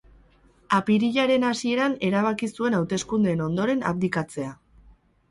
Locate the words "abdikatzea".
3.91-4.49